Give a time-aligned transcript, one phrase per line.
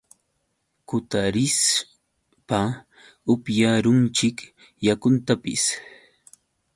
[0.87, 2.59] kutarishpa
[3.33, 4.37] upyarunchik
[4.85, 5.63] yakuntapis.